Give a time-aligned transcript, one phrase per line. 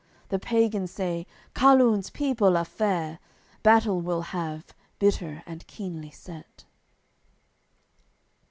[0.29, 3.19] The pagans say: "Carlun's people are fair.
[3.61, 6.65] Battle we'll have, bitter and keenly set."